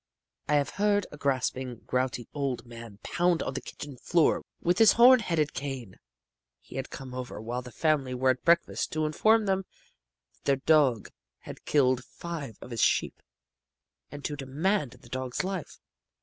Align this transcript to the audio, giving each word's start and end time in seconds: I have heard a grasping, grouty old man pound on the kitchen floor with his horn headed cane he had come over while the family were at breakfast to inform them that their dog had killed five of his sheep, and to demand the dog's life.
I 0.49 0.55
have 0.55 0.69
heard 0.81 1.05
a 1.11 1.17
grasping, 1.17 1.81
grouty 1.85 2.27
old 2.33 2.65
man 2.65 2.97
pound 3.03 3.43
on 3.43 3.53
the 3.53 3.61
kitchen 3.61 3.97
floor 3.97 4.41
with 4.59 4.79
his 4.79 4.93
horn 4.93 5.19
headed 5.19 5.53
cane 5.53 5.97
he 6.59 6.75
had 6.77 6.89
come 6.89 7.13
over 7.13 7.39
while 7.39 7.61
the 7.61 7.71
family 7.71 8.15
were 8.15 8.31
at 8.31 8.41
breakfast 8.43 8.91
to 8.93 9.05
inform 9.05 9.45
them 9.45 9.63
that 10.33 10.43
their 10.45 10.55
dog 10.55 11.09
had 11.41 11.65
killed 11.65 12.03
five 12.03 12.57
of 12.61 12.71
his 12.71 12.81
sheep, 12.81 13.21
and 14.09 14.25
to 14.25 14.35
demand 14.35 14.89
the 14.93 15.07
dog's 15.09 15.43
life. 15.43 15.77